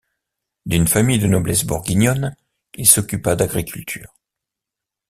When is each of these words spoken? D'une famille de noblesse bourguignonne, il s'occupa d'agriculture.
D'une 0.65 0.87
famille 0.87 1.19
de 1.19 1.27
noblesse 1.27 1.63
bourguignonne, 1.63 2.35
il 2.73 2.87
s'occupa 2.87 3.35
d'agriculture. 3.35 4.15